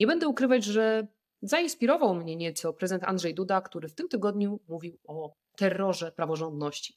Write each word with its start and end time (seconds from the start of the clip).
Nie 0.00 0.06
będę 0.06 0.28
ukrywać, 0.28 0.64
że 0.64 1.06
zainspirował 1.42 2.14
mnie 2.14 2.36
nieco 2.36 2.72
prezydent 2.72 3.04
Andrzej 3.04 3.34
Duda, 3.34 3.60
który 3.60 3.88
w 3.88 3.94
tym 3.94 4.08
tygodniu 4.08 4.60
mówił 4.68 4.98
o 5.08 5.34
terrorze 5.56 6.12
praworządności. 6.12 6.96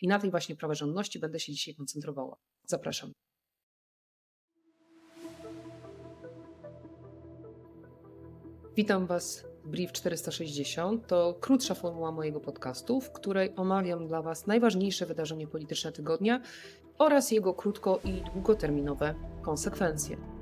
I 0.00 0.08
na 0.08 0.18
tej 0.18 0.30
właśnie 0.30 0.56
praworządności 0.56 1.18
będę 1.18 1.40
się 1.40 1.52
dzisiaj 1.52 1.74
koncentrowała. 1.74 2.36
Zapraszam. 2.66 3.12
Witam 8.76 9.06
Was 9.06 9.44
w 9.64 9.68
Brief 9.68 9.92
460. 9.92 11.06
To 11.06 11.34
krótsza 11.40 11.74
formuła 11.74 12.12
mojego 12.12 12.40
podcastu, 12.40 13.00
w 13.00 13.12
której 13.12 13.56
omawiam 13.56 14.06
dla 14.06 14.22
Was 14.22 14.46
najważniejsze 14.46 15.06
wydarzenie 15.06 15.46
polityczne 15.46 15.92
tygodnia 15.92 16.40
oraz 16.98 17.30
jego 17.30 17.54
krótko 17.54 18.00
i 18.04 18.22
długoterminowe 18.32 19.14
konsekwencje. 19.42 20.33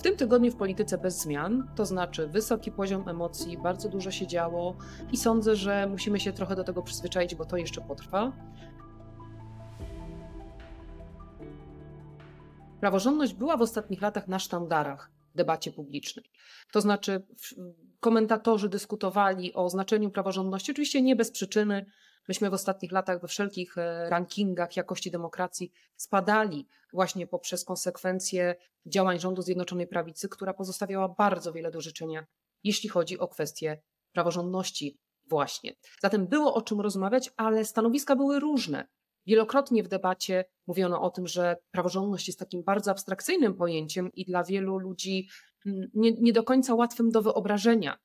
W 0.00 0.02
tym 0.02 0.16
tygodniu 0.16 0.52
w 0.52 0.56
polityce 0.56 0.98
bez 0.98 1.18
zmian, 1.18 1.70
to 1.76 1.86
znaczy 1.86 2.26
wysoki 2.26 2.72
poziom 2.72 3.08
emocji, 3.08 3.58
bardzo 3.58 3.88
dużo 3.88 4.10
się 4.10 4.26
działo 4.26 4.76
i 5.12 5.16
sądzę, 5.16 5.56
że 5.56 5.86
musimy 5.86 6.20
się 6.20 6.32
trochę 6.32 6.56
do 6.56 6.64
tego 6.64 6.82
przyzwyczaić, 6.82 7.34
bo 7.34 7.44
to 7.44 7.56
jeszcze 7.56 7.80
potrwa. 7.80 8.32
Praworządność 12.80 13.34
była 13.34 13.56
w 13.56 13.62
ostatnich 13.62 14.02
latach 14.02 14.28
na 14.28 14.38
sztandarach 14.38 15.10
debacie 15.34 15.72
publicznej. 15.72 16.30
To 16.72 16.80
znaczy, 16.80 17.26
komentatorzy 18.00 18.68
dyskutowali 18.68 19.54
o 19.54 19.70
znaczeniu 19.70 20.10
praworządności, 20.10 20.72
oczywiście 20.72 21.02
nie 21.02 21.16
bez 21.16 21.30
przyczyny. 21.30 21.86
Myśmy 22.30 22.50
w 22.50 22.54
ostatnich 22.54 22.92
latach 22.92 23.20
we 23.20 23.28
wszelkich 23.28 23.78
e, 23.78 24.10
rankingach 24.10 24.76
jakości 24.76 25.10
demokracji 25.10 25.72
spadali 25.96 26.68
właśnie 26.92 27.26
poprzez 27.26 27.64
konsekwencje 27.64 28.54
działań 28.86 29.20
rządu 29.20 29.42
Zjednoczonej 29.42 29.86
Prawicy, 29.86 30.28
która 30.28 30.54
pozostawiała 30.54 31.08
bardzo 31.08 31.52
wiele 31.52 31.70
do 31.70 31.80
życzenia, 31.80 32.26
jeśli 32.64 32.88
chodzi 32.88 33.18
o 33.18 33.28
kwestie 33.28 33.82
praworządności 34.12 34.98
właśnie. 35.28 35.74
Zatem 36.00 36.26
było 36.26 36.54
o 36.54 36.62
czym 36.62 36.80
rozmawiać, 36.80 37.30
ale 37.36 37.64
stanowiska 37.64 38.16
były 38.16 38.40
różne. 38.40 38.88
Wielokrotnie 39.26 39.82
w 39.82 39.88
debacie 39.88 40.44
mówiono 40.66 41.02
o 41.02 41.10
tym, 41.10 41.26
że 41.26 41.56
praworządność 41.70 42.26
jest 42.26 42.38
takim 42.38 42.62
bardzo 42.62 42.90
abstrakcyjnym 42.90 43.54
pojęciem 43.54 44.12
i 44.12 44.24
dla 44.24 44.44
wielu 44.44 44.78
ludzi 44.78 45.28
mm, 45.66 45.90
nie, 45.94 46.12
nie 46.12 46.32
do 46.32 46.42
końca 46.42 46.74
łatwym 46.74 47.10
do 47.10 47.22
wyobrażenia. 47.22 47.98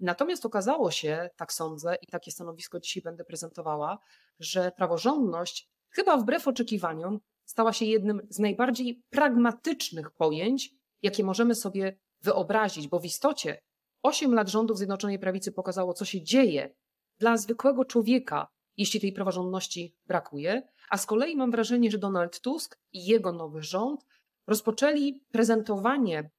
Natomiast 0.00 0.46
okazało 0.46 0.90
się, 0.90 1.30
tak 1.36 1.52
sądzę, 1.52 1.96
i 2.02 2.06
takie 2.06 2.30
stanowisko 2.30 2.80
dzisiaj 2.80 3.02
będę 3.02 3.24
prezentowała, 3.24 3.98
że 4.38 4.72
praworządność, 4.76 5.70
chyba 5.90 6.16
wbrew 6.16 6.48
oczekiwaniom, 6.48 7.20
stała 7.44 7.72
się 7.72 7.84
jednym 7.84 8.26
z 8.30 8.38
najbardziej 8.38 9.02
pragmatycznych 9.10 10.10
pojęć, 10.10 10.74
jakie 11.02 11.24
możemy 11.24 11.54
sobie 11.54 11.98
wyobrazić, 12.20 12.88
bo 12.88 13.00
w 13.00 13.04
istocie 13.04 13.62
8 14.02 14.34
lat 14.34 14.48
rządów 14.48 14.78
Zjednoczonej 14.78 15.18
Prawicy 15.18 15.52
pokazało, 15.52 15.94
co 15.94 16.04
się 16.04 16.22
dzieje 16.22 16.74
dla 17.18 17.36
zwykłego 17.36 17.84
człowieka, 17.84 18.48
jeśli 18.76 19.00
tej 19.00 19.12
praworządności 19.12 19.96
brakuje, 20.06 20.62
a 20.90 20.96
z 20.96 21.06
kolei 21.06 21.36
mam 21.36 21.50
wrażenie, 21.50 21.90
że 21.90 21.98
Donald 21.98 22.40
Tusk 22.40 22.78
i 22.92 23.06
jego 23.06 23.32
nowy 23.32 23.62
rząd 23.62 24.06
rozpoczęli 24.46 25.24
prezentowanie 25.32 26.30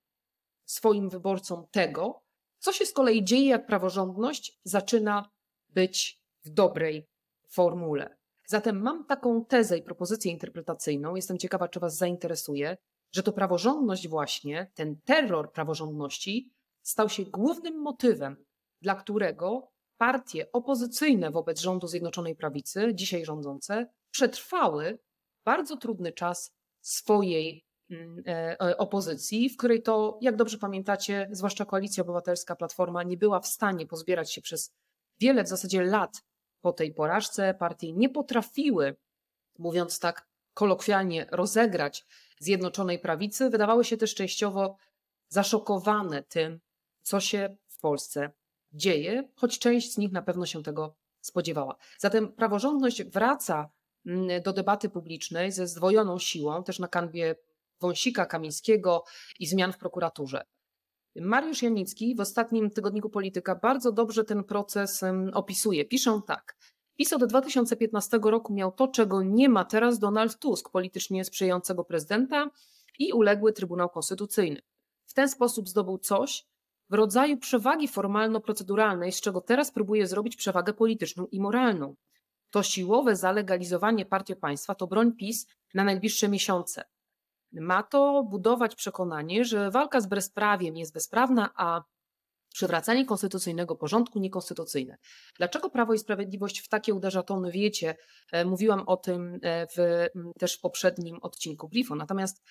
swoim 0.66 1.10
wyborcom 1.10 1.68
tego, 1.72 2.24
co 2.62 2.74
się 2.74 2.86
z 2.86 2.94
kolei 2.94 3.24
dzieje, 3.24 3.50
jak 3.50 3.66
praworządność 3.66 4.60
zaczyna 4.64 5.30
być 5.70 6.22
w 6.46 6.50
dobrej 6.50 7.08
formule. 7.50 8.18
Zatem 8.48 8.82
mam 8.82 9.06
taką 9.06 9.46
tezę 9.46 9.78
i 9.78 9.84
propozycję 9.84 10.32
interpretacyjną, 10.32 11.16
jestem 11.16 11.38
ciekawa, 11.38 11.68
czy 11.68 11.80
Was 11.80 11.98
zainteresuje, 11.98 12.78
że 13.12 13.24
to 13.24 13.34
praworządność 13.34 14.08
właśnie, 14.08 14.72
ten 14.76 15.02
terror 15.02 15.52
praworządności 15.52 16.52
stał 16.82 17.10
się 17.10 17.24
głównym 17.24 17.82
motywem, 17.82 18.46
dla 18.82 18.96
którego 18.96 19.72
partie 19.98 20.52
opozycyjne 20.52 21.32
wobec 21.32 21.60
rządu 21.60 21.88
Zjednoczonej 21.88 22.36
Prawicy, 22.36 22.92
dzisiaj 22.94 23.26
rządzące, 23.26 23.88
przetrwały 24.12 25.00
bardzo 25.46 25.78
trudny 25.78 26.12
czas 26.12 26.56
swojej 26.82 27.66
opozycji, 28.78 29.50
w 29.50 29.58
której 29.58 29.82
to, 29.82 30.18
jak 30.22 30.36
dobrze 30.36 30.58
pamiętacie, 30.58 31.30
zwłaszcza 31.32 31.66
Koalicja 31.66 32.04
Obywatelska, 32.04 32.56
Platforma 32.56 33.04
nie 33.04 33.18
była 33.18 33.40
w 33.40 33.48
stanie 33.48 33.88
pozbierać 33.88 34.34
się 34.34 34.42
przez 34.42 34.74
wiele 35.20 35.44
w 35.44 35.48
zasadzie 35.48 35.84
lat 35.84 36.24
po 36.62 36.74
tej 36.74 36.94
porażce. 36.94 37.54
Partie 37.54 37.94
nie 37.94 38.10
potrafiły, 38.10 38.96
mówiąc 39.60 40.00
tak 40.00 40.28
kolokwialnie, 40.54 41.26
rozegrać 41.32 42.06
Zjednoczonej 42.40 43.00
Prawicy. 43.00 43.50
Wydawały 43.50 43.86
się 43.86 43.98
też 43.98 44.16
częściowo 44.16 44.78
zaszokowane 45.28 46.24
tym, 46.24 46.60
co 47.02 47.20
się 47.20 47.58
w 47.68 47.80
Polsce 47.80 48.32
dzieje, 48.74 49.30
choć 49.36 49.60
część 49.60 49.94
z 49.94 49.98
nich 49.98 50.12
na 50.12 50.22
pewno 50.22 50.46
się 50.46 50.64
tego 50.64 50.96
spodziewała. 51.22 51.76
Zatem 51.98 52.34
praworządność 52.34 53.04
wraca 53.04 53.70
mm, 54.06 54.42
do 54.42 54.54
debaty 54.54 54.90
publicznej 54.90 55.52
ze 55.52 55.68
zdwojoną 55.68 56.20
siłą, 56.20 56.64
też 56.64 56.80
na 56.80 56.88
kanwie 56.88 57.36
Wąsika, 57.82 58.26
Kamińskiego 58.26 59.04
i 59.40 59.48
zmian 59.48 59.74
w 59.74 59.78
prokuraturze. 59.78 60.44
Mariusz 61.16 61.62
Janicki 61.62 62.16
w 62.16 62.20
ostatnim 62.20 62.70
tygodniku 62.70 63.10
Polityka 63.10 63.56
bardzo 63.56 63.92
dobrze 63.92 64.24
ten 64.24 64.44
proces 64.44 65.02
opisuje. 65.34 65.86
Piszą 65.86 66.22
tak. 66.22 66.58
PiS 66.98 67.14
od 67.14 67.26
2015 67.26 68.20
roku 68.24 68.54
miał 68.54 68.72
to, 68.72 68.88
czego 68.88 69.24
nie 69.24 69.50
ma 69.50 69.66
teraz 69.66 70.00
Donald 70.00 70.40
Tusk, 70.40 70.70
politycznie 70.70 71.26
sprzyjającego 71.26 71.84
prezydenta 71.84 72.50
i 73.00 73.14
uległy 73.14 73.54
Trybunał 73.54 73.90
Konstytucyjny. 73.90 74.62
W 75.06 75.14
ten 75.14 75.30
sposób 75.30 75.70
zdobył 75.70 75.98
coś, 75.98 76.46
w 76.90 76.94
rodzaju 76.94 77.38
przewagi 77.38 77.88
formalno-proceduralnej, 77.88 79.12
z 79.12 79.22
czego 79.22 79.42
teraz 79.42 79.72
próbuje 79.72 80.08
zrobić 80.08 80.36
przewagę 80.36 80.74
polityczną 80.74 81.28
i 81.28 81.40
moralną. 81.40 81.96
To 82.50 82.64
siłowe 82.64 83.16
zalegalizowanie 83.16 84.06
partii 84.06 84.36
państwa 84.36 84.76
to 84.76 84.88
broń 84.88 85.12
PiS 85.16 85.48
na 85.74 85.84
najbliższe 85.84 86.30
miesiące. 86.30 86.84
Ma 87.54 87.84
to 87.84 88.24
budować 88.24 88.76
przekonanie, 88.76 89.46
że 89.46 89.72
walka 89.72 90.02
z 90.02 90.08
bezprawiem 90.08 90.78
jest 90.78 90.94
bezprawna, 90.94 91.50
a 91.56 91.82
przywracanie 92.54 93.06
konstytucyjnego 93.06 93.76
porządku 93.76 94.20
niekonstytucyjne. 94.20 94.98
Dlaczego 95.38 95.70
Prawo 95.70 95.94
i 95.94 96.00
Sprawiedliwość 96.00 96.60
w 96.60 96.68
takie 96.68 96.94
uderza 96.94 97.24
tony 97.24 97.52
wiecie? 97.52 97.96
E, 98.32 98.46
mówiłam 98.46 98.84
o 98.88 98.98
tym 98.98 99.40
e, 99.42 99.68
w, 99.68 100.08
też 100.40 100.58
w 100.58 100.62
poprzednim 100.62 101.18
odcinku 101.22 101.70
Blifo. 101.70 101.96
Natomiast 101.96 102.44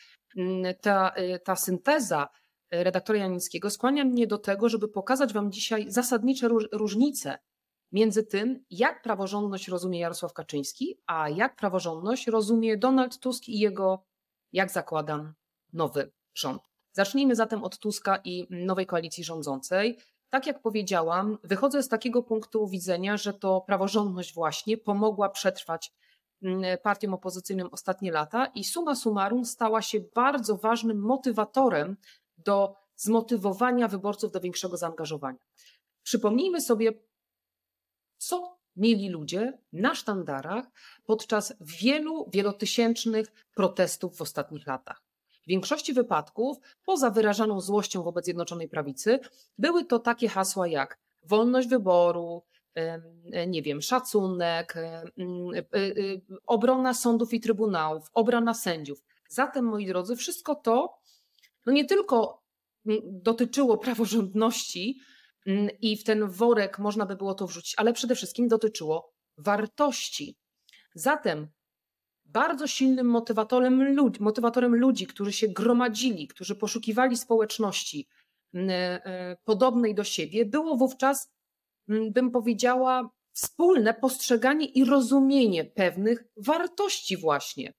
ta, 0.81 1.10
e, 1.10 1.39
ta 1.39 1.56
synteza 1.56 2.28
redaktora 2.71 3.19
Janickiego 3.19 3.71
skłania 3.71 4.05
mnie 4.05 4.27
do 4.27 4.39
tego, 4.39 4.69
żeby 4.69 4.89
pokazać 4.89 5.33
Wam 5.33 5.53
dzisiaj 5.53 5.91
zasadnicze 5.91 6.49
różnice 6.72 7.39
między 7.93 8.22
tym, 8.27 8.65
jak 8.71 9.03
praworządność 9.03 9.69
rozumie 9.69 10.00
Jarosław 10.00 10.33
Kaczyński, 10.33 10.99
a 11.06 11.28
jak 11.28 11.56
praworządność 11.56 12.27
rozumie 12.27 12.77
Donald 12.77 13.19
Tusk 13.19 13.49
i 13.49 13.59
jego, 13.59 14.05
jak 14.53 14.71
zakładam, 14.71 15.34
nowy 15.72 16.12
rząd. 16.34 16.62
Zacznijmy 16.93 17.37
zatem 17.37 17.65
od 17.65 17.78
Tuska 17.78 18.21
i 18.25 18.47
nowej 18.50 18.87
koalicji 18.87 19.25
rządzącej. 19.25 19.99
Tak 20.31 20.47
jak 20.47 20.62
powiedziałam, 20.62 21.38
wychodzę 21.44 21.83
z 21.83 21.88
takiego 21.88 22.22
punktu 22.22 22.69
widzenia, 22.69 23.16
że 23.16 23.33
to 23.33 23.60
praworządność 23.60 24.34
właśnie 24.34 24.77
pomogła 24.77 25.28
przetrwać 25.28 25.93
mm, 26.43 26.78
partiom 26.83 27.15
opozycyjnym 27.15 27.69
ostatnie 27.72 28.12
lata 28.12 28.47
i 28.47 28.65
suma 28.65 28.94
summarum 28.94 29.44
stała 29.44 29.83
się 29.83 30.00
bardzo 30.15 30.56
ważnym 30.56 31.00
motywatorem 31.00 31.97
do 32.39 32.75
zmotywowania 32.97 33.89
wyborców 33.89 34.33
do 34.33 34.41
większego 34.41 34.77
zaangażowania. 34.77 35.39
Przypomnijmy 36.03 36.60
sobie, 36.60 36.93
co 38.19 38.59
mieli 38.77 39.09
ludzie 39.09 39.59
na 39.73 39.95
sztandarach 39.95 40.65
podczas 41.05 41.55
wielu, 41.61 42.31
wielotysięcznych 42.33 43.33
protestów 43.55 44.17
w 44.17 44.23
ostatnich 44.23 44.67
latach. 44.67 45.03
W 45.45 45.49
większości 45.49 45.93
wypadków, 45.93 46.57
poza 46.85 47.11
wyrażaną 47.11 47.61
złością 47.61 48.03
wobec 48.03 48.25
Zjednoczonej 48.25 48.69
Prawicy, 48.69 49.21
były 49.59 49.85
to 49.85 49.99
takie 49.99 50.28
hasła 50.28 50.69
jak 50.69 50.99
wolność 51.22 51.69
wyboru, 51.69 52.43
nie 53.47 53.63
wiem, 53.63 53.83
szacunek, 53.83 54.77
y, 54.77 55.78
y, 55.78 56.21
obrona 56.47 56.95
sądów 56.95 57.34
i 57.34 57.41
trybunałów, 57.41 58.11
obrona 58.15 58.55
sędziów. 58.55 59.03
Zatem, 59.28 59.65
moi 59.65 59.87
drodzy, 59.87 60.16
wszystko 60.16 60.55
to 60.55 60.99
no 61.66 61.73
nie 61.73 61.84
tylko 61.84 62.43
dotyczyło 63.05 63.78
praworządności 63.78 64.91
mm, 64.91 65.11
i 65.81 65.97
w 65.97 66.04
ten 66.04 66.28
worek 66.28 66.78
można 66.78 67.07
by 67.07 67.16
było 67.16 67.34
to 67.34 67.47
wrzucić, 67.47 67.75
ale 67.77 67.92
przede 67.92 68.15
wszystkim 68.15 68.48
dotyczyło 68.48 69.13
wartości. 69.39 70.39
Zatem 70.95 71.48
bardzo 72.25 72.66
silnym 72.66 73.07
motywatorem 73.07 73.95
ludzi, 73.95 74.22
motywatorem 74.22 74.77
ludzi, 74.77 75.07
którzy 75.07 75.33
się 75.33 75.48
gromadzili, 75.48 76.28
którzy 76.28 76.57
poszukiwali 76.57 77.16
społeczności 77.16 78.09
mm, 78.54 78.71
e, 78.71 79.37
podobnej 79.45 79.95
do 79.95 80.04
siebie, 80.04 80.45
było 80.45 80.77
wówczas, 80.77 81.33
mm, 81.89 82.13
bym 82.13 82.31
powiedziała, 82.31 83.10
wspólne 83.33 83.95
postrzeganie 83.95 84.66
i 84.66 84.84
rozumienie 84.84 85.65
pewnych 85.65 86.25
wartości 86.37 87.16
właśnie. 87.16 87.75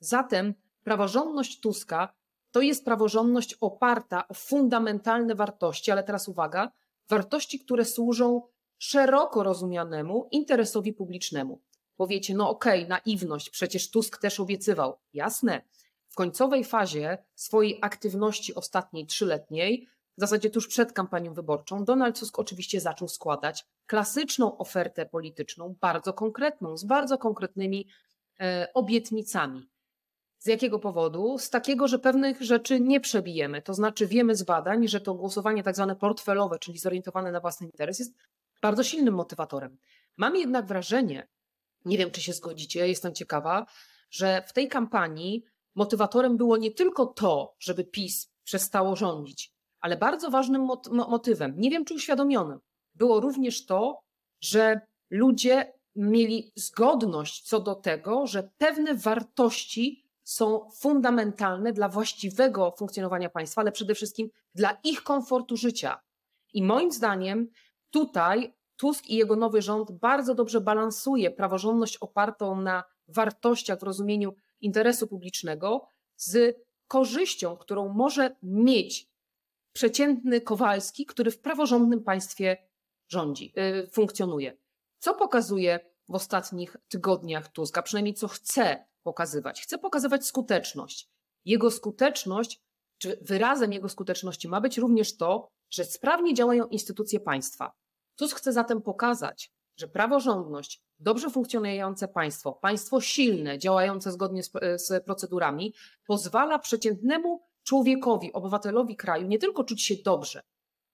Zatem 0.00 0.54
praworządność 0.82 1.60
Tuska 1.60 2.14
to 2.50 2.60
jest 2.60 2.84
praworządność 2.84 3.54
oparta 3.60 4.28
o 4.28 4.34
fundamentalne 4.34 5.34
wartości, 5.34 5.90
ale 5.90 6.04
teraz 6.04 6.28
uwaga, 6.28 6.72
wartości, 7.08 7.58
które 7.58 7.84
służą 7.84 8.42
szeroko 8.78 9.42
rozumianemu 9.42 10.28
interesowi 10.30 10.92
publicznemu. 10.92 11.60
Powiecie, 11.96 12.34
no 12.34 12.50
okej, 12.50 12.84
okay, 12.84 13.00
naiwność, 13.06 13.50
przecież 13.50 13.90
Tusk 13.90 14.18
też 14.18 14.40
obiecywał. 14.40 14.98
Jasne. 15.12 15.62
W 16.08 16.14
końcowej 16.14 16.64
fazie 16.64 17.18
swojej 17.34 17.78
aktywności 17.82 18.54
ostatniej 18.54 19.06
trzyletniej, 19.06 19.88
w 20.16 20.20
zasadzie 20.20 20.50
tuż 20.50 20.68
przed 20.68 20.92
kampanią 20.92 21.34
wyborczą, 21.34 21.84
Donald 21.84 22.18
Tusk 22.20 22.38
oczywiście 22.38 22.80
zaczął 22.80 23.08
składać 23.08 23.64
klasyczną 23.86 24.58
ofertę 24.58 25.06
polityczną, 25.06 25.76
bardzo 25.80 26.12
konkretną, 26.12 26.76
z 26.76 26.84
bardzo 26.84 27.18
konkretnymi 27.18 27.88
e, 28.40 28.68
obietnicami. 28.74 29.68
Z 30.38 30.46
jakiego 30.46 30.78
powodu? 30.78 31.38
Z 31.38 31.50
takiego, 31.50 31.88
że 31.88 31.98
pewnych 31.98 32.42
rzeczy 32.42 32.80
nie 32.80 33.00
przebijemy. 33.00 33.62
To 33.62 33.74
znaczy, 33.74 34.06
wiemy 34.06 34.36
z 34.36 34.42
badań, 34.42 34.88
że 34.88 35.00
to 35.00 35.14
głosowanie 35.14 35.62
tak 35.62 35.74
zwane 35.74 35.96
portfelowe, 35.96 36.58
czyli 36.58 36.78
zorientowane 36.78 37.32
na 37.32 37.40
własny 37.40 37.66
interes, 37.66 37.98
jest 37.98 38.14
bardzo 38.62 38.84
silnym 38.84 39.14
motywatorem. 39.14 39.78
Mam 40.16 40.36
jednak 40.36 40.66
wrażenie, 40.66 41.28
nie 41.84 41.98
wiem 41.98 42.10
czy 42.10 42.20
się 42.20 42.32
zgodzicie, 42.32 42.88
jestem 42.88 43.14
ciekawa, 43.14 43.66
że 44.10 44.42
w 44.46 44.52
tej 44.52 44.68
kampanii 44.68 45.44
motywatorem 45.74 46.36
było 46.36 46.56
nie 46.56 46.70
tylko 46.70 47.06
to, 47.06 47.54
żeby 47.58 47.84
PiS 47.84 48.32
przestało 48.44 48.96
rządzić, 48.96 49.52
ale 49.80 49.96
bardzo 49.96 50.30
ważnym 50.30 50.68
motywem, 50.90 51.54
nie 51.56 51.70
wiem 51.70 51.84
czy 51.84 51.94
uświadomionym, 51.94 52.58
było 52.94 53.20
również 53.20 53.66
to, 53.66 54.00
że 54.40 54.80
ludzie 55.10 55.72
mieli 55.96 56.52
zgodność 56.56 57.48
co 57.48 57.60
do 57.60 57.74
tego, 57.74 58.26
że 58.26 58.50
pewne 58.58 58.94
wartości 58.94 60.05
są 60.26 60.70
fundamentalne 60.70 61.72
dla 61.72 61.88
właściwego 61.88 62.74
funkcjonowania 62.78 63.30
państwa, 63.30 63.60
ale 63.60 63.72
przede 63.72 63.94
wszystkim 63.94 64.28
dla 64.54 64.78
ich 64.84 65.02
komfortu 65.02 65.56
życia. 65.56 66.00
I 66.52 66.62
moim 66.62 66.92
zdaniem 66.92 67.48
tutaj 67.90 68.54
Tusk 68.76 69.06
i 69.06 69.16
jego 69.16 69.36
nowy 69.36 69.62
rząd 69.62 69.92
bardzo 69.92 70.34
dobrze 70.34 70.60
balansuje 70.60 71.30
praworządność 71.30 71.96
opartą 71.96 72.60
na 72.60 72.84
wartościach 73.08 73.80
w 73.80 73.82
rozumieniu 73.82 74.34
interesu 74.60 75.06
publicznego 75.06 75.88
z 76.16 76.56
korzyścią, 76.88 77.56
którą 77.56 77.88
może 77.88 78.36
mieć 78.42 79.08
przeciętny 79.72 80.40
Kowalski, 80.40 81.06
który 81.06 81.30
w 81.30 81.40
praworządnym 81.40 82.02
państwie 82.02 82.56
rządzi, 83.08 83.52
yy, 83.56 83.88
funkcjonuje. 83.92 84.56
Co 84.98 85.14
pokazuje 85.14 85.80
w 86.08 86.14
ostatnich 86.14 86.76
tygodniach 86.88 87.48
Tuska, 87.48 87.82
przynajmniej 87.82 88.14
co 88.14 88.28
chce 88.28 88.86
pokazywać? 89.06 89.62
Chce 89.62 89.78
pokazywać 89.78 90.26
skuteczność. 90.26 91.08
Jego 91.44 91.70
skuteczność, 91.70 92.60
czy 92.98 93.18
wyrazem 93.22 93.72
jego 93.72 93.88
skuteczności 93.88 94.48
ma 94.48 94.60
być 94.60 94.78
również 94.78 95.16
to, 95.16 95.48
że 95.70 95.84
sprawnie 95.84 96.34
działają 96.34 96.66
instytucje 96.66 97.20
państwa. 97.20 97.72
Tusk 98.16 98.36
chce 98.38 98.52
zatem 98.52 98.82
pokazać, 98.82 99.52
że 99.76 99.88
praworządność, 99.88 100.82
dobrze 100.98 101.30
funkcjonujące 101.30 102.08
państwo, 102.08 102.52
państwo 102.52 103.00
silne, 103.00 103.58
działające 103.58 104.12
zgodnie 104.12 104.42
z, 104.42 104.50
z 104.76 105.04
procedurami, 105.04 105.74
pozwala 106.06 106.58
przeciętnemu 106.58 107.42
człowiekowi, 107.62 108.32
obywatelowi 108.32 108.96
kraju 108.96 109.26
nie 109.26 109.38
tylko 109.38 109.64
czuć 109.64 109.82
się 109.82 109.94
dobrze, 110.04 110.42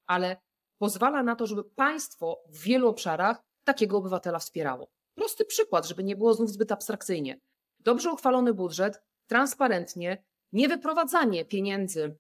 ale 0.07 0.37
pozwala 0.79 1.23
na 1.23 1.37
to, 1.37 1.47
żeby 1.47 1.65
państwo 1.65 2.43
w 2.49 2.63
wielu 2.63 2.89
obszarach 2.89 3.43
takiego 3.65 3.99
obywatela 3.99 4.39
wspierało. 4.39 4.91
Prosty 5.15 5.45
przykład, 5.45 5.87
żeby 5.87 6.05
nie 6.05 6.17
było 6.17 6.35
znów 6.35 6.51
zbyt 6.51 6.73
abstrakcyjnie. 6.73 7.41
Dobrze 7.85 8.13
uchwalony 8.13 8.55
budżet, 8.55 9.03
transparentnie, 9.27 10.25
niewyprowadzanie 10.53 11.45
pieniędzy 11.45 12.17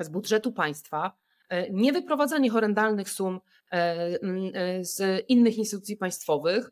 z 0.00 0.08
budżetu 0.08 0.52
państwa, 0.52 1.16
e, 1.48 1.70
niewyprowadzanie 1.70 2.50
horrendalnych 2.50 3.10
sum 3.10 3.40
e, 3.72 3.74
e, 3.74 4.84
z 4.84 5.24
innych 5.28 5.58
instytucji 5.58 5.96
państwowych 5.96 6.70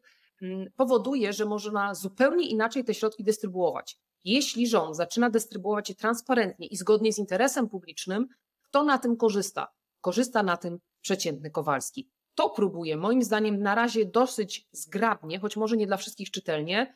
powoduje, 0.77 1.33
że 1.33 1.45
można 1.45 1.95
zupełnie 1.95 2.49
inaczej 2.49 2.85
te 2.85 2.95
środki 2.95 3.25
dystrybuować. 3.25 3.99
Jeśli 4.25 4.69
rząd 4.69 4.97
zaczyna 4.97 5.31
dystrybuować 5.31 5.89
je 5.89 5.95
transparentnie 5.95 6.67
i 6.67 6.77
zgodnie 6.77 7.13
z 7.13 7.19
interesem 7.19 7.69
publicznym, 7.69 8.29
kto 8.63 8.85
na 8.85 8.99
tym 8.99 9.17
korzysta? 9.17 9.69
Korzysta 10.01 10.43
na 10.43 10.57
tym 10.57 10.79
przeciętny 11.01 11.51
Kowalski. 11.51 12.11
To 12.35 12.51
próbuje, 12.51 12.97
moim 12.97 13.23
zdaniem, 13.23 13.63
na 13.63 13.75
razie 13.75 14.07
dosyć 14.07 14.69
zgrabnie, 14.73 15.39
choć 15.39 15.57
może 15.57 15.77
nie 15.77 15.87
dla 15.87 15.97
wszystkich 15.97 16.31
czytelnie, 16.31 16.95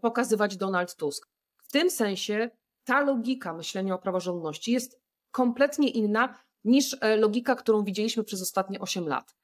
pokazywać 0.00 0.56
Donald 0.56 0.96
Tusk. 0.96 1.28
W 1.56 1.72
tym 1.72 1.90
sensie 1.90 2.50
ta 2.84 3.00
logika 3.00 3.52
myślenia 3.52 3.94
o 3.94 3.98
praworządności 3.98 4.72
jest 4.72 5.00
kompletnie 5.30 5.90
inna 5.90 6.38
niż 6.64 6.96
e, 7.00 7.16
logika, 7.16 7.54
którą 7.54 7.84
widzieliśmy 7.84 8.24
przez 8.24 8.42
ostatnie 8.42 8.80
8 8.80 9.08
lat. 9.08 9.36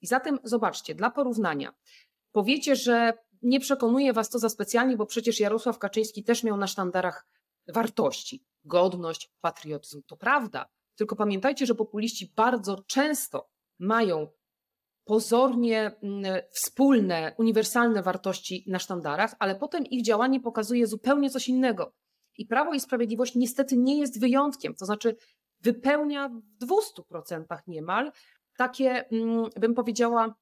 I 0.00 0.06
zatem 0.06 0.38
zobaczcie, 0.44 0.94
dla 0.94 1.10
porównania, 1.10 1.74
powiecie, 2.32 2.76
że 2.76 3.12
nie 3.42 3.60
przekonuje 3.60 4.12
was 4.12 4.30
to 4.30 4.38
za 4.38 4.48
specjalnie, 4.48 4.96
bo 4.96 5.06
przecież 5.06 5.40
Jarosław 5.40 5.78
Kaczyński 5.78 6.24
też 6.24 6.44
miał 6.44 6.56
na 6.56 6.66
sztandarach 6.66 7.26
wartości, 7.68 8.46
godność, 8.64 9.32
patriotyzm. 9.40 10.02
To 10.06 10.16
prawda, 10.16 10.68
tylko 10.94 11.16
pamiętajcie, 11.16 11.66
że 11.66 11.74
populiści 11.74 12.32
bardzo 12.36 12.82
często 12.86 13.50
mają 13.78 14.28
pozornie 15.06 15.92
mm, 16.02 16.42
wspólne, 16.50 17.34
uniwersalne 17.38 18.02
wartości 18.02 18.64
na 18.66 18.78
sztandarach, 18.78 19.34
ale 19.38 19.54
potem 19.54 19.86
ich 19.86 20.04
działanie 20.04 20.40
pokazuje 20.40 20.86
zupełnie 20.86 21.30
coś 21.30 21.48
innego. 21.48 21.92
I 22.38 22.46
Prawo 22.46 22.74
i 22.74 22.80
Sprawiedliwość 22.80 23.34
niestety 23.34 23.76
nie 23.76 23.98
jest 23.98 24.20
wyjątkiem, 24.20 24.74
to 24.74 24.86
znaczy 24.86 25.16
wypełnia 25.60 26.28
w 26.28 26.64
200% 26.64 27.44
niemal 27.66 28.12
takie, 28.56 29.08
mm, 29.08 29.50
bym 29.56 29.74
powiedziała, 29.74 30.34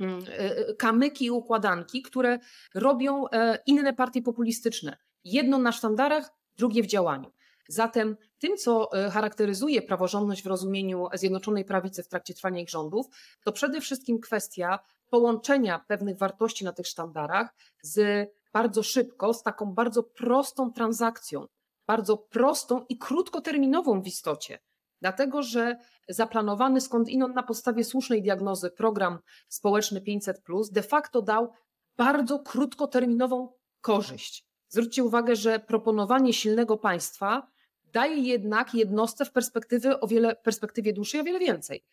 mm, 0.00 0.24
e, 0.28 0.38
e, 0.38 0.74
kamyki 0.74 1.24
i 1.24 1.30
układanki, 1.30 2.02
które 2.02 2.38
robią 2.74 3.28
e, 3.28 3.58
inne 3.66 3.92
partie 3.92 4.22
populistyczne. 4.22 4.96
Jedno 5.24 5.58
na 5.58 5.72
sztandarach, 5.72 6.30
drugie 6.56 6.82
w 6.82 6.86
działaniu. 6.86 7.32
Zatem 7.68 8.16
tym, 8.38 8.56
co 8.56 8.90
charakteryzuje 9.12 9.82
praworządność 9.82 10.42
w 10.42 10.46
rozumieniu 10.46 11.08
Zjednoczonej 11.14 11.64
Prawicy 11.64 12.02
w 12.02 12.08
trakcie 12.08 12.34
trwania 12.34 12.60
ich 12.60 12.70
rządów, 12.70 13.06
to 13.44 13.52
przede 13.52 13.80
wszystkim 13.80 14.20
kwestia 14.20 14.78
połączenia 15.10 15.84
pewnych 15.88 16.18
wartości 16.18 16.64
na 16.64 16.72
tych 16.72 16.86
sztandarach 16.86 17.54
z 17.82 18.28
bardzo 18.52 18.82
szybko, 18.82 19.34
z 19.34 19.42
taką 19.42 19.74
bardzo 19.74 20.02
prostą 20.02 20.72
transakcją, 20.72 21.46
bardzo 21.86 22.16
prostą 22.16 22.84
i 22.88 22.98
krótkoterminową 22.98 24.02
w 24.02 24.06
istocie. 24.06 24.58
Dlatego, 25.00 25.42
że 25.42 25.76
zaplanowany 26.08 26.80
skądinąd 26.80 27.34
na 27.34 27.42
podstawie 27.42 27.84
słusznej 27.84 28.22
diagnozy 28.22 28.70
program 28.70 29.18
społeczny 29.48 30.00
500 30.00 30.42
de 30.72 30.82
facto 30.82 31.22
dał 31.22 31.52
bardzo 31.96 32.38
krótkoterminową 32.38 33.52
korzyść. 33.80 34.48
Zwróćcie 34.68 35.04
uwagę, 35.04 35.36
że 35.36 35.58
proponowanie 35.58 36.32
silnego 36.32 36.76
państwa 36.76 37.48
daje 37.92 38.16
jednak 38.16 38.74
jednostce 38.74 39.24
w 39.24 39.32
perspektywie 39.32 40.00
o 40.00 40.06
wiele 40.06 40.36
perspektywie 40.36 40.92
dłuższej 40.92 41.20
o 41.20 41.24
wiele 41.24 41.38
więcej. 41.38 41.84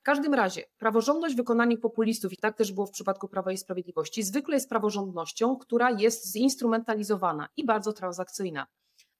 W 0.00 0.02
każdym 0.04 0.34
razie 0.34 0.62
praworządność 0.78 1.34
wykonania 1.34 1.76
populistów, 1.76 2.32
i 2.32 2.36
tak 2.36 2.56
też 2.56 2.72
było 2.72 2.86
w 2.86 2.90
przypadku 2.90 3.28
Prawa 3.28 3.52
i 3.52 3.58
Sprawiedliwości, 3.58 4.22
zwykle 4.22 4.54
jest 4.54 4.68
praworządnością, 4.68 5.56
która 5.56 5.90
jest 5.90 6.32
zinstrumentalizowana 6.32 7.48
i 7.56 7.64
bardzo 7.64 7.92
transakcyjna. 7.92 8.66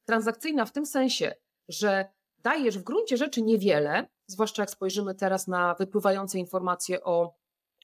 Transakcyjna 0.05 0.65
w 0.65 0.73
tym 0.73 0.87
sensie, 0.87 1.35
że 1.69 2.05
dajesz 2.39 2.79
w 2.79 2.83
gruncie 2.83 3.17
rzeczy 3.17 3.43
niewiele, 3.43 4.09
zwłaszcza 4.27 4.63
jak 4.63 4.71
spojrzymy 4.71 5.15
teraz 5.15 5.49
na 5.49 5.75
wypływające 5.75 6.39
informacje 6.39 7.05
o, 7.05 7.35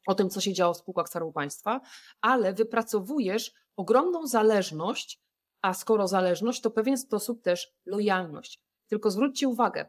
o 0.06 0.14
tym, 0.14 0.30
co 0.30 0.40
się 0.40 0.52
działo 0.52 0.74
w 0.74 0.76
spółkach 0.76 1.08
Skarbu 1.08 1.32
Państwa, 1.32 1.80
ale 2.20 2.52
wypracowujesz 2.52 3.52
ogromną 3.76 4.26
zależność, 4.26 5.20
a 5.62 5.74
skoro 5.74 6.08
zależność, 6.08 6.60
to 6.60 6.70
w 6.70 6.74
pewien 6.74 6.98
sposób 6.98 7.42
też 7.42 7.72
lojalność. 7.86 8.60
Tylko 8.88 9.10
zwróćcie 9.10 9.48
uwagę, 9.48 9.86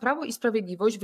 Prawo 0.00 0.24
i 0.24 0.32
Sprawiedliwość 0.32 0.98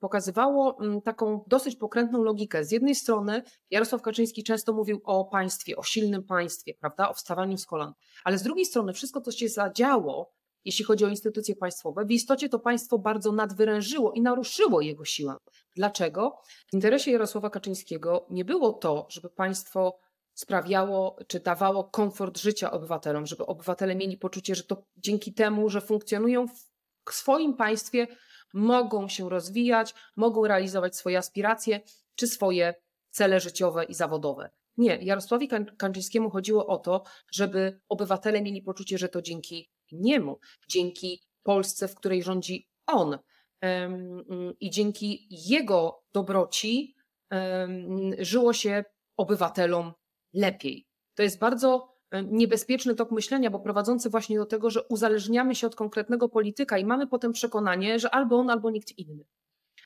pokazywało 0.00 0.78
mm, 0.80 1.02
taką 1.02 1.44
dosyć 1.46 1.76
pokrętną 1.76 2.22
logikę. 2.22 2.64
Z 2.64 2.72
jednej 2.72 2.94
strony 2.94 3.42
Jarosław 3.70 4.02
Kaczyński 4.02 4.44
często 4.44 4.72
mówił 4.72 5.00
o 5.04 5.24
państwie, 5.24 5.76
o 5.76 5.82
silnym 5.82 6.24
państwie, 6.24 6.74
prawda, 6.74 7.08
o 7.08 7.14
wstawaniu 7.14 7.58
z 7.58 7.66
kolan, 7.66 7.92
ale 8.24 8.38
z 8.38 8.42
drugiej 8.42 8.64
strony 8.64 8.92
wszystko, 8.92 9.20
co 9.20 9.32
się 9.32 9.48
zadziało 9.48 10.32
jeśli 10.64 10.84
chodzi 10.84 11.04
o 11.04 11.08
instytucje 11.08 11.56
państwowe, 11.56 12.04
w 12.04 12.10
istocie 12.10 12.48
to 12.48 12.58
państwo 12.58 12.98
bardzo 12.98 13.32
nadwyrężyło 13.32 14.12
i 14.12 14.20
naruszyło 14.20 14.80
jego 14.80 15.04
siłę. 15.04 15.36
Dlaczego? 15.76 16.38
W 16.70 16.74
interesie 16.74 17.10
Jarosława 17.10 17.50
Kaczyńskiego 17.50 18.26
nie 18.30 18.44
było 18.44 18.72
to, 18.72 19.06
żeby 19.10 19.30
państwo 19.30 19.98
sprawiało 20.38 21.16
czy 21.26 21.40
dawało 21.40 21.84
komfort 21.84 22.38
życia 22.38 22.70
obywatelom, 22.70 23.26
żeby 23.26 23.46
obywatele 23.46 23.94
mieli 23.96 24.16
poczucie, 24.16 24.54
że 24.54 24.62
to 24.62 24.82
dzięki 24.96 25.34
temu, 25.34 25.68
że 25.68 25.80
funkcjonują 25.80 26.46
w 27.08 27.12
swoim 27.12 27.54
państwie, 27.56 28.06
mogą 28.54 29.08
się 29.08 29.28
rozwijać, 29.28 29.94
mogą 30.16 30.46
realizować 30.46 30.96
swoje 30.96 31.18
aspiracje 31.18 31.80
czy 32.14 32.26
swoje 32.26 32.74
cele 33.10 33.40
życiowe 33.40 33.84
i 33.84 33.94
zawodowe. 33.94 34.50
Nie, 34.76 34.98
Jarosławowi 35.02 35.48
Kaczyńskiemu 35.78 36.30
chodziło 36.30 36.66
o 36.66 36.78
to, 36.78 37.02
żeby 37.32 37.80
obywatele 37.88 38.42
mieli 38.42 38.62
poczucie, 38.62 38.98
że 38.98 39.08
to 39.08 39.22
dzięki 39.22 39.70
niemu, 39.92 40.38
dzięki 40.68 41.22
Polsce, 41.42 41.88
w 41.88 41.94
której 41.94 42.22
rządzi 42.22 42.68
on 42.86 43.18
i 44.60 44.70
dzięki 44.70 45.26
jego 45.30 46.02
dobroci 46.12 46.94
żyło 48.18 48.52
się 48.52 48.84
obywatelom 49.16 49.92
lepiej. 50.34 50.86
To 51.14 51.22
jest 51.22 51.38
bardzo 51.38 51.98
niebezpieczny 52.24 52.94
tok 52.94 53.10
myślenia, 53.10 53.50
bo 53.50 53.60
prowadzący 53.60 54.10
właśnie 54.10 54.38
do 54.38 54.46
tego, 54.46 54.70
że 54.70 54.82
uzależniamy 54.82 55.54
się 55.54 55.66
od 55.66 55.76
konkretnego 55.76 56.28
polityka 56.28 56.78
i 56.78 56.84
mamy 56.84 57.06
potem 57.06 57.32
przekonanie, 57.32 57.98
że 57.98 58.14
albo 58.14 58.36
on, 58.36 58.50
albo 58.50 58.70
nikt 58.70 58.98
inny. 58.98 59.24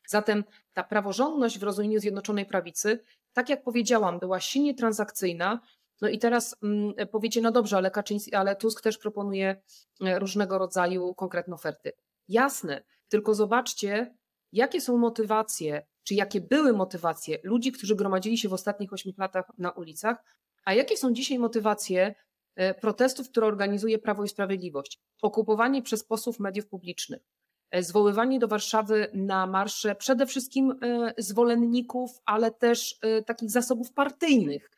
Zatem 0.06 0.44
ta 0.72 0.82
praworządność 0.82 1.58
w 1.58 1.62
rozumieniu 1.62 2.00
Zjednoczonej 2.00 2.46
Prawicy, 2.46 3.00
tak 3.32 3.49
jak 3.49 3.62
powiedziałam, 3.62 4.18
była 4.18 4.40
silnie 4.40 4.75
transakcyjna. 4.75 5.61
No 6.00 6.08
i 6.08 6.18
teraz 6.18 6.56
mm, 6.62 6.92
powiecie, 7.11 7.40
no 7.40 7.52
dobrze, 7.52 7.76
ale, 7.76 7.90
Kaczyński, 7.90 8.34
ale 8.34 8.56
Tusk 8.56 8.80
też 8.80 8.99
proponuje 8.99 9.62
e, 10.00 10.18
różnego 10.18 10.58
rodzaju 10.58 11.14
konkretne 11.14 11.54
oferty. 11.54 11.92
Jasne, 12.28 12.82
tylko 13.08 13.34
zobaczcie, 13.34 14.14
jakie 14.52 14.80
są 14.80 14.96
motywacje, 14.96 15.87
czy 16.04 16.14
jakie 16.14 16.40
były 16.40 16.73
motywacje 16.73 17.38
ludzi, 17.42 17.73
którzy 17.73 17.97
gromadzili 17.97 18.38
się 18.38 18.49
w 18.49 18.52
ostatnich 18.52 18.92
ośmiu 18.92 19.12
latach 19.18 19.52
na 19.59 19.71
ulicach, 19.71 20.25
a 20.64 20.75
jakie 20.75 20.97
są 20.97 21.12
dzisiaj 21.12 21.38
motywacje 21.38 22.14
e, 22.56 22.75
protestów, 22.75 23.30
które 23.30 23.47
organizuje 23.47 23.99
Prawo 23.99 24.25
i 24.25 24.28
Sprawiedliwość? 24.28 25.00
Okupowanie 25.23 25.82
przez 25.82 26.04
posłów 26.04 26.40
mediów 26.40 26.66
publicznych, 26.66 27.23
e, 27.71 27.82
zwoływanie 27.82 28.38
do 28.38 28.49
Warszawy 28.49 29.11
na 29.14 29.47
marsze 29.47 29.94
przede 29.94 30.26
wszystkim 30.26 30.78
e, 30.82 31.14
zwolenników, 31.18 32.11
ale 32.25 32.50
też 32.50 33.00
takich 33.26 33.50
zasobów 33.50 33.92
partyjnych. 33.92 34.71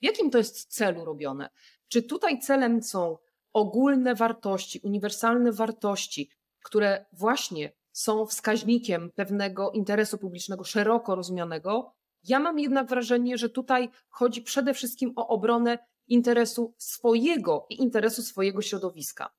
W 0.00 0.04
jakim 0.04 0.30
to 0.30 0.38
jest 0.38 0.64
celu 0.64 1.04
robione? 1.04 1.50
Czy 1.88 2.02
tutaj 2.02 2.40
celem 2.40 2.82
są 2.82 3.18
ogólne 3.52 4.14
wartości, 4.14 4.80
uniwersalne 4.84 5.52
wartości, 5.52 6.30
które 6.62 7.06
właśnie 7.12 7.72
są 7.96 8.26
wskaźnikiem 8.26 9.10
pewnego 9.14 9.70
interesu 9.70 10.18
publicznego 10.18 10.64
szeroko 10.64 11.14
rozumianego, 11.14 11.92
ja 12.24 12.38
mam 12.40 12.58
jednak 12.58 12.88
wrażenie, 12.88 13.38
że 13.38 13.48
tutaj 13.48 13.90
chodzi 14.08 14.42
przede 14.42 14.74
wszystkim 14.74 15.12
o 15.16 15.28
obronę 15.28 15.78
interesu 16.08 16.74
swojego 16.78 17.66
i 17.70 17.82
interesu 17.82 18.22
swojego 18.22 18.62
środowiska. 18.62 19.30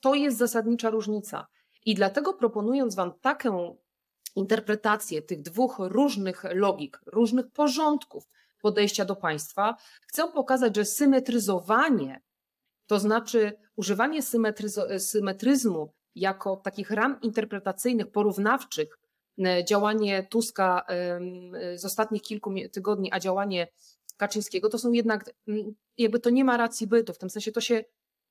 To 0.00 0.14
jest 0.14 0.38
zasadnicza 0.38 0.90
różnica. 0.90 1.46
I 1.86 1.94
dlatego 1.94 2.34
proponując 2.34 2.94
Wam 2.94 3.12
taką 3.20 3.76
interpretację 4.36 5.22
tych 5.22 5.42
dwóch 5.42 5.76
różnych 5.78 6.44
logik, 6.54 7.00
różnych 7.06 7.50
porządków 7.50 8.24
podejścia 8.62 9.04
do 9.04 9.16
państwa, 9.16 9.76
chcę 10.02 10.28
pokazać, 10.32 10.76
że 10.76 10.84
symetryzowanie, 10.84 12.22
to 12.86 12.98
znaczy 12.98 13.52
używanie 13.76 14.22
symetryzmu 14.98 15.92
jako 16.20 16.56
takich 16.56 16.90
ram 16.90 17.20
interpretacyjnych, 17.22 18.10
porównawczych 18.10 19.00
E, 19.46 19.64
działanie 19.64 20.26
Tuska 20.30 20.86
z 21.74 21.84
ostatnich 21.84 22.22
kilku 22.22 22.54
tygodni, 22.72 23.12
a 23.12 23.20
działanie 23.20 23.68
Kaczyńskiego, 24.16 24.68
to 24.68 24.78
są 24.78 24.92
jednak, 24.92 25.30
jakby 25.98 26.20
to 26.20 26.30
nie 26.30 26.44
ma 26.44 26.56
racji 26.56 26.86
bytu, 26.86 27.12
w 27.12 27.18
tym 27.18 27.30
sensie 27.30 27.52
to 27.52 27.60
się 27.60 27.84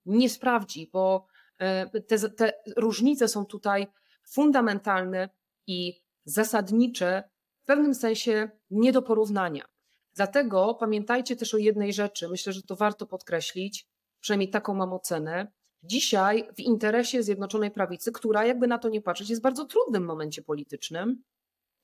nie 0.06 0.30
sprawdzi, 0.30 0.90
bo 0.94 1.26
e, 1.58 2.02
te, 2.02 2.30
te 2.30 2.54
różnice 2.78 3.28
są 3.28 3.46
tutaj 3.46 3.88
fundamentalne 4.28 5.30
i 5.68 6.02
zasadnicze, 6.26 7.24
w 7.62 7.66
pewnym 7.66 7.96
sensie 7.96 8.50
nie 8.70 8.92
do 8.92 9.02
porównania. 9.02 9.66
Dlatego 10.14 10.74
pamiętajcie 10.74 11.36
też 11.36 11.54
o 11.54 11.58
jednej 11.58 11.94
rzeczy, 11.94 12.30
myślę, 12.30 12.54
że 12.54 12.64
to 12.64 12.76
warto 12.76 13.06
podkreślić, 13.06 13.88
przynajmniej 14.20 14.50
taką 14.50 14.74
mam 14.74 14.94
ocenę, 14.94 15.52
dzisiaj 15.84 16.50
w 16.58 16.60
interesie 16.60 17.24
Zjednoczonej 17.24 17.72
Prawicy, 17.72 18.12
która 18.12 18.46
jakby 18.46 18.68
na 18.68 18.78
to 18.78 18.90
nie 18.90 19.02
patrzeć 19.02 19.30
jest 19.30 19.42
w 19.42 19.44
bardzo 19.44 19.66
trudnym 19.66 20.06
momencie 20.06 20.42
politycznym, 20.42 21.24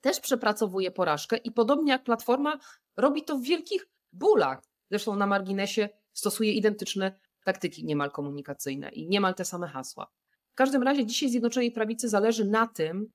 też 0.01 0.19
przepracowuje 0.19 0.91
porażkę 0.91 1.37
i 1.37 1.51
podobnie 1.51 1.91
jak 1.91 2.03
Platforma 2.03 2.59
robi 2.97 3.23
to 3.23 3.37
w 3.37 3.43
wielkich 3.43 3.87
bólach. 4.13 4.63
Zresztą 4.89 5.15
na 5.15 5.27
marginesie 5.27 5.89
stosuje 6.13 6.53
identyczne 6.53 7.19
taktyki 7.45 7.85
niemal 7.85 8.11
komunikacyjne 8.11 8.89
i 8.89 9.07
niemal 9.07 9.35
te 9.35 9.45
same 9.45 9.67
hasła. 9.67 10.07
W 10.51 10.55
każdym 10.55 10.83
razie 10.83 11.05
dzisiaj 11.05 11.29
Zjednoczonej 11.29 11.71
Prawicy 11.71 12.09
zależy 12.09 12.45
na 12.45 12.67
tym, 12.67 13.11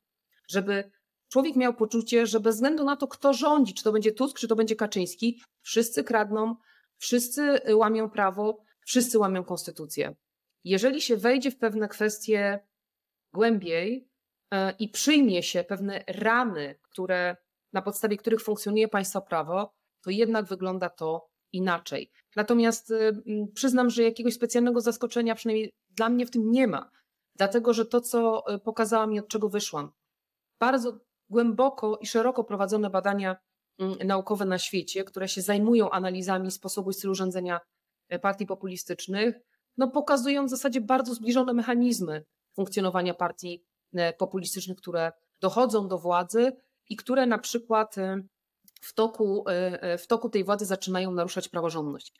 żeby 0.48 0.90
człowiek 1.28 1.56
miał 1.56 1.74
poczucie, 1.74 2.26
że 2.26 2.40
bez 2.40 2.54
względu 2.54 2.84
na 2.84 2.96
to, 2.96 3.08
kto 3.08 3.32
rządzi, 3.32 3.74
czy 3.74 3.84
to 3.84 3.92
będzie 3.92 4.12
Tusk, 4.12 4.38
czy 4.38 4.48
to 4.48 4.56
będzie 4.56 4.76
Kaczyński, 4.76 5.42
wszyscy 5.62 6.04
kradną, 6.04 6.56
wszyscy 6.98 7.60
łamią 7.74 8.10
prawo, 8.10 8.62
wszyscy 8.84 9.18
łamią 9.18 9.44
konstytucję. 9.44 10.14
Jeżeli 10.64 11.00
się 11.00 11.16
wejdzie 11.16 11.50
w 11.50 11.58
pewne 11.58 11.88
kwestie 11.88 12.66
głębiej 13.32 14.08
e, 14.50 14.74
i 14.78 14.88
przyjmie 14.88 15.42
się 15.42 15.64
pewne 15.64 16.04
ramy, 16.06 16.78
które, 16.82 17.36
na 17.72 17.82
podstawie 17.82 18.16
których 18.16 18.42
funkcjonuje 18.42 18.88
państwo 18.88 19.22
prawo, 19.22 19.74
to 20.04 20.10
jednak 20.10 20.46
wygląda 20.46 20.88
to 20.88 21.28
inaczej. 21.52 22.10
Natomiast 22.36 22.90
e, 22.90 23.12
przyznam, 23.54 23.90
że 23.90 24.02
jakiegoś 24.02 24.34
specjalnego 24.34 24.80
zaskoczenia, 24.80 25.34
przynajmniej 25.34 25.72
dla 25.90 26.08
mnie 26.08 26.26
w 26.26 26.30
tym 26.30 26.50
nie 26.50 26.66
ma, 26.66 26.90
dlatego 27.36 27.72
że 27.72 27.86
to, 27.86 28.00
co 28.00 28.46
e, 28.46 28.58
pokazałam 28.58 29.12
i 29.12 29.18
od 29.18 29.28
czego 29.28 29.48
wyszłam, 29.48 29.92
bardzo 30.60 30.98
głęboko 31.30 31.98
i 32.00 32.06
szeroko 32.06 32.44
prowadzone 32.44 32.90
badania 32.90 33.36
naukowe 34.04 34.44
na 34.44 34.58
świecie, 34.58 35.04
które 35.04 35.28
się 35.28 35.42
zajmują 35.42 35.90
analizami 35.90 36.50
sposobu 36.50 36.90
i 36.90 36.94
stylu 36.94 37.14
rządzenia 37.14 37.60
partii 38.22 38.46
populistycznych, 38.46 39.40
no, 39.80 39.88
pokazują 39.88 40.46
w 40.46 40.50
zasadzie 40.50 40.80
bardzo 40.80 41.14
zbliżone 41.14 41.52
mechanizmy 41.52 42.24
funkcjonowania 42.54 43.14
partii 43.14 43.64
e, 43.94 44.12
populistycznych, 44.12 44.78
które 44.78 45.12
dochodzą 45.40 45.88
do 45.88 45.98
władzy 45.98 46.52
i 46.88 46.96
które 46.96 47.26
na 47.26 47.38
przykład 47.38 47.98
e, 47.98 48.22
w 48.80 48.94
toku, 48.94 49.44
e, 49.48 49.98
w 49.98 50.06
toku 50.06 50.28
tej 50.28 50.44
władzy 50.44 50.66
zaczynają 50.66 51.10
naruszać 51.10 51.48
praworządność. 51.48 52.14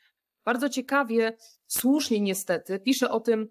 Bardzo 0.45 0.69
ciekawie, 0.69 1.37
słusznie 1.67 2.19
niestety, 2.19 2.79
pisze 2.79 3.09
o 3.09 3.19
tym 3.19 3.47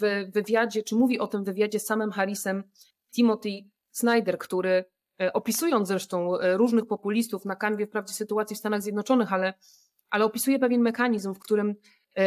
w 0.00 0.30
wywiadzie, 0.32 0.82
czy 0.82 0.94
mówi 0.94 1.18
o 1.18 1.26
tym 1.26 1.44
wywiadzie 1.44 1.80
z 1.80 1.86
samym 1.86 2.10
Harrisem 2.10 2.64
Timothy 3.14 3.50
Snyder, 3.90 4.38
który 4.38 4.84
opisując 5.32 5.88
zresztą 5.88 6.32
różnych 6.56 6.86
populistów 6.86 7.44
na 7.44 7.56
kanwie 7.56 7.86
wprawdzie 7.86 8.14
sytuacji 8.14 8.56
w 8.56 8.58
Stanach 8.58 8.82
Zjednoczonych, 8.82 9.32
ale, 9.32 9.54
ale 10.10 10.24
opisuje 10.24 10.58
pewien 10.58 10.80
mechanizm, 10.80 11.34
w 11.34 11.38
którym 11.38 11.74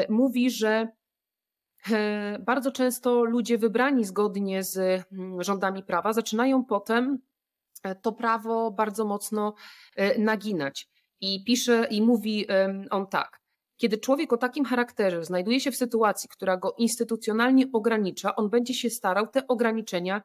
mówi, 0.09 0.51
że 0.51 0.87
e, 1.91 2.39
bardzo 2.39 2.71
często 2.71 3.23
ludzie 3.23 3.57
wybrani 3.57 4.05
zgodnie 4.05 4.63
z 4.63 4.77
mm, 5.11 5.43
rządami 5.43 5.83
prawa 5.83 6.13
zaczynają 6.13 6.65
potem 6.65 7.17
e, 7.83 7.95
to 7.95 8.11
prawo 8.11 8.71
bardzo 8.71 9.05
mocno 9.05 9.53
naginać. 10.17 10.89
I 11.21 11.43
pisze 11.43 11.87
i 11.89 12.01
mówi 12.01 12.47
on 12.89 13.07
tak. 13.07 13.41
Kiedy 13.77 13.97
człowiek 13.97 14.33
o 14.33 14.37
takim 14.37 14.65
charakterze 14.65 15.25
znajduje 15.25 15.59
się 15.59 15.71
w 15.71 15.75
sytuacji, 15.75 16.29
która 16.29 16.57
go 16.57 16.75
instytucjonalnie 16.77 17.65
ogranicza, 17.73 18.35
on 18.35 18.49
będzie 18.49 18.73
się 18.73 18.89
starał 18.89 19.27
te 19.27 19.47
ograniczenia 19.47 20.21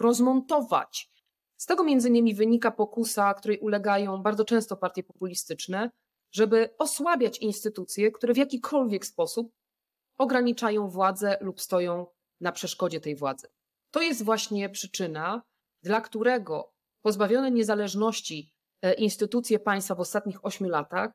rozmontować. 0.00 1.10
Z 1.56 1.66
tego 1.66 1.84
między 1.84 2.08
innymi 2.08 2.34
wynika 2.34 2.70
pokusa, 2.70 3.34
której 3.34 3.58
ulegają 3.58 4.22
bardzo 4.22 4.44
często 4.44 4.76
partie 4.76 5.02
populistyczne, 5.02 5.90
żeby 6.34 6.74
osłabiać 6.78 7.38
instytucje, 7.38 8.10
które 8.10 8.34
w 8.34 8.36
jakikolwiek 8.36 9.06
sposób 9.06 9.52
ograniczają 10.18 10.88
władzę 10.88 11.38
lub 11.40 11.60
stoją 11.60 12.06
na 12.40 12.52
przeszkodzie 12.52 13.00
tej 13.00 13.16
władzy. 13.16 13.48
To 13.90 14.02
jest 14.02 14.24
właśnie 14.24 14.68
przyczyna, 14.68 15.42
dla 15.82 16.00
którego 16.00 16.72
pozbawione 17.02 17.50
niezależności 17.50 18.52
e, 18.82 18.94
instytucje 18.94 19.58
państwa 19.58 19.94
w 19.94 20.00
ostatnich 20.00 20.44
ośmiu 20.44 20.68
latach 20.68 21.12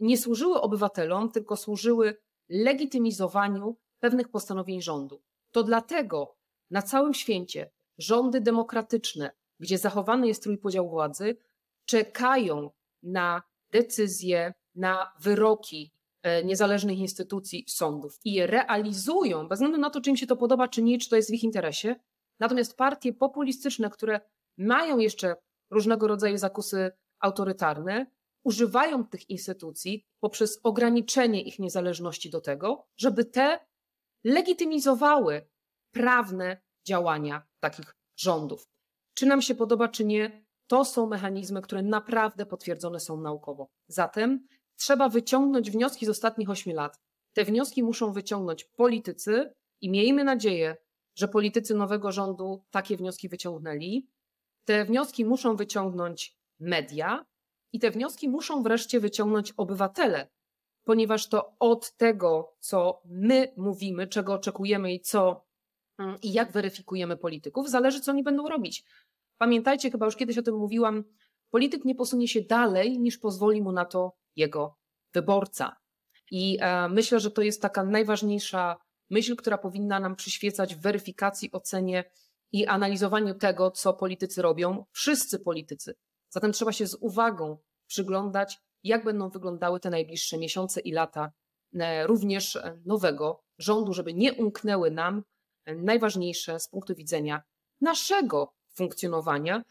nie 0.00 0.18
służyły 0.18 0.60
obywatelom, 0.60 1.30
tylko 1.30 1.56
służyły 1.56 2.16
legitymizowaniu 2.48 3.76
pewnych 4.00 4.28
postanowień 4.28 4.82
rządu. 4.82 5.22
To 5.50 5.62
dlatego 5.62 6.36
na 6.70 6.82
całym 6.82 7.14
świecie 7.14 7.70
rządy 7.98 8.40
demokratyczne, 8.40 9.32
gdzie 9.60 9.78
zachowany 9.78 10.28
jest 10.28 10.42
trójpodział 10.42 10.90
władzy, 10.90 11.36
czekają 11.84 12.70
na 13.02 13.42
decyzje, 13.72 14.52
na 14.74 15.12
wyroki 15.20 15.92
e, 16.22 16.44
niezależnych 16.44 16.98
instytucji 16.98 17.64
sądów 17.68 18.18
i 18.24 18.32
je 18.32 18.46
realizują, 18.46 19.48
bez 19.48 19.58
względu 19.58 19.78
na 19.78 19.90
to, 19.90 20.00
czy 20.00 20.10
im 20.10 20.16
się 20.16 20.26
to 20.26 20.36
podoba, 20.36 20.68
czy 20.68 20.82
nie, 20.82 20.98
czy 20.98 21.08
to 21.08 21.16
jest 21.16 21.30
w 21.30 21.34
ich 21.34 21.44
interesie. 21.44 21.96
Natomiast 22.40 22.76
partie 22.76 23.12
populistyczne, 23.12 23.90
które 23.90 24.20
mają 24.58 24.98
jeszcze 24.98 25.36
różnego 25.70 26.08
rodzaju 26.08 26.38
zakusy 26.38 26.90
autorytarne, 27.20 28.06
używają 28.44 29.06
tych 29.06 29.30
instytucji 29.30 30.04
poprzez 30.20 30.60
ograniczenie 30.62 31.42
ich 31.42 31.58
niezależności 31.58 32.30
do 32.30 32.40
tego, 32.40 32.86
żeby 32.96 33.24
te 33.24 33.58
legitymizowały 34.24 35.48
prawne 35.94 36.62
działania 36.86 37.46
takich 37.60 37.94
rządów. 38.16 38.68
Czy 39.14 39.26
nam 39.26 39.42
się 39.42 39.54
podoba, 39.54 39.88
czy 39.88 40.04
nie, 40.04 40.44
to 40.72 40.84
są 40.84 41.06
mechanizmy, 41.06 41.62
które 41.62 41.82
naprawdę 41.82 42.46
potwierdzone 42.46 43.00
są 43.00 43.20
naukowo. 43.20 43.68
Zatem 43.86 44.46
trzeba 44.76 45.08
wyciągnąć 45.08 45.70
wnioski 45.70 46.06
z 46.06 46.08
ostatnich 46.08 46.50
ośmiu 46.50 46.74
lat 46.74 47.00
Te 47.32 47.44
wnioski 47.44 47.82
muszą 47.82 48.12
wyciągnąć 48.12 48.64
politycy 48.64 49.54
i 49.80 49.90
miejmy 49.90 50.24
nadzieję, 50.24 50.76
że 51.14 51.28
politycy 51.28 51.74
nowego 51.74 52.12
rządu 52.12 52.64
takie 52.70 52.96
wnioski 52.96 53.28
wyciągnęli. 53.28 54.08
Te 54.64 54.84
wnioski 54.84 55.24
muszą 55.24 55.56
wyciągnąć 55.56 56.36
media 56.60 57.26
i 57.72 57.78
te 57.78 57.90
wnioski 57.90 58.28
muszą 58.28 58.62
wreszcie 58.62 59.00
wyciągnąć 59.00 59.52
obywatele, 59.56 60.28
ponieważ 60.84 61.28
to 61.28 61.56
od 61.58 61.96
tego, 61.96 62.56
co 62.60 63.02
my 63.04 63.52
mówimy, 63.56 64.06
czego 64.06 64.34
oczekujemy 64.34 64.94
i 64.94 65.00
co 65.00 65.44
mm, 65.98 66.16
i 66.22 66.32
jak 66.32 66.52
weryfikujemy 66.52 67.16
polityków, 67.16 67.70
zależy, 67.70 68.00
co 68.00 68.12
oni 68.12 68.22
będą 68.22 68.48
robić. 68.48 68.84
Pamiętajcie, 69.42 69.90
chyba 69.90 70.06
już 70.06 70.16
kiedyś 70.16 70.38
o 70.38 70.42
tym 70.42 70.54
mówiłam, 70.54 71.04
polityk 71.50 71.84
nie 71.84 71.94
posunie 71.94 72.28
się 72.28 72.40
dalej, 72.40 72.98
niż 72.98 73.18
pozwoli 73.18 73.62
mu 73.62 73.72
na 73.72 73.84
to 73.84 74.12
jego 74.36 74.78
wyborca. 75.14 75.76
I 76.30 76.58
e, 76.60 76.88
myślę, 76.88 77.20
że 77.20 77.30
to 77.30 77.42
jest 77.42 77.62
taka 77.62 77.84
najważniejsza 77.84 78.76
myśl, 79.10 79.36
która 79.36 79.58
powinna 79.58 80.00
nam 80.00 80.16
przyświecać 80.16 80.74
w 80.74 80.80
weryfikacji, 80.80 81.52
ocenie 81.52 82.04
i 82.52 82.66
analizowaniu 82.66 83.34
tego, 83.34 83.70
co 83.70 83.94
politycy 83.94 84.42
robią, 84.42 84.84
wszyscy 84.92 85.38
politycy. 85.38 85.94
Zatem 86.30 86.52
trzeba 86.52 86.72
się 86.72 86.86
z 86.86 86.94
uwagą 87.00 87.58
przyglądać, 87.86 88.58
jak 88.82 89.04
będą 89.04 89.30
wyglądały 89.30 89.80
te 89.80 89.90
najbliższe 89.90 90.38
miesiące 90.38 90.80
i 90.80 90.92
lata 90.92 91.32
e, 91.74 92.06
również 92.06 92.58
nowego 92.84 93.44
rządu, 93.58 93.92
żeby 93.92 94.14
nie 94.14 94.32
umknęły 94.32 94.90
nam 94.90 95.22
e, 95.64 95.74
najważniejsze 95.74 96.60
z 96.60 96.68
punktu 96.68 96.94
widzenia 96.94 97.42
naszego 97.80 98.61
funkcjonowania 98.74 99.62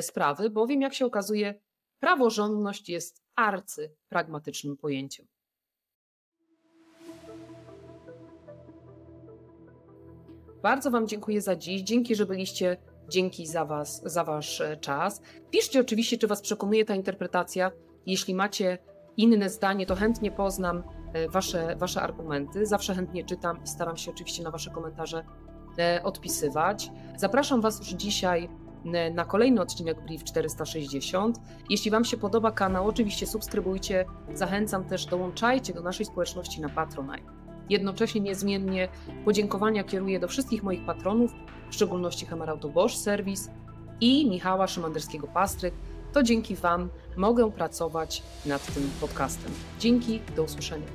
sprawy, 0.00 0.50
bowiem 0.50 0.80
jak 0.80 0.94
się 0.94 1.06
okazuje, 1.06 1.54
praworządność 2.00 2.88
jest 2.88 3.22
arcypragmatycznym 3.36 4.76
pojęciem. 4.76 5.26
Bardzo 10.62 10.90
Wam 10.90 11.08
dziękuję 11.08 11.40
za 11.40 11.56
dziś. 11.56 11.82
Dzięki, 11.82 12.14
że 12.14 12.26
byliście. 12.26 12.76
Dzięki 13.08 13.46
za 13.46 13.64
Was, 13.64 14.02
za 14.04 14.24
Wasz 14.24 14.60
e, 14.60 14.76
czas. 14.76 15.22
Piszcie 15.50 15.80
oczywiście, 15.80 16.18
czy 16.18 16.26
Was 16.26 16.40
przekonuje 16.40 16.84
ta 16.84 16.94
interpretacja. 16.94 17.70
Jeśli 18.06 18.34
macie 18.34 18.78
inne 19.16 19.50
zdanie, 19.50 19.86
to 19.86 19.94
chętnie 19.94 20.30
poznam 20.30 20.82
e, 21.12 21.28
Wasze, 21.28 21.76
wasze 21.76 22.02
argumenty. 22.02 22.66
Zawsze 22.66 22.94
chętnie 22.94 23.24
czytam 23.24 23.62
i 23.64 23.66
staram 23.66 23.96
się 23.96 24.10
oczywiście 24.10 24.42
na 24.42 24.50
Wasze 24.50 24.70
komentarze 24.70 25.18
e, 25.18 25.49
odpisywać. 26.02 26.90
Zapraszam 27.16 27.60
Was 27.60 27.78
już 27.78 27.88
dzisiaj 27.88 28.48
na 29.14 29.24
kolejny 29.24 29.60
odcinek 29.60 30.04
Brief 30.04 30.24
460. 30.24 31.40
Jeśli 31.70 31.90
Wam 31.90 32.04
się 32.04 32.16
podoba 32.16 32.52
kanał, 32.52 32.88
oczywiście 32.88 33.26
subskrybujcie. 33.26 34.04
Zachęcam 34.34 34.84
też, 34.84 35.06
dołączajcie 35.06 35.74
do 35.74 35.82
naszej 35.82 36.06
społeczności 36.06 36.60
na 36.60 36.68
Patronite. 36.68 37.32
Jednocześnie 37.68 38.20
niezmiennie 38.20 38.88
podziękowania 39.24 39.84
kieruję 39.84 40.20
do 40.20 40.28
wszystkich 40.28 40.62
moich 40.62 40.86
patronów, 40.86 41.32
w 41.70 41.74
szczególności 41.74 42.26
Hemarauto 42.26 42.68
Bosch 42.68 42.94
Service 42.94 43.50
i 44.00 44.30
Michała 44.30 44.66
Szymanderskiego-Pastryk. 44.66 45.74
To 46.12 46.22
dzięki 46.22 46.56
Wam 46.56 46.88
mogę 47.16 47.52
pracować 47.52 48.22
nad 48.46 48.74
tym 48.74 48.90
podcastem. 49.00 49.52
Dzięki, 49.78 50.20
do 50.36 50.42
usłyszenia. 50.42 50.86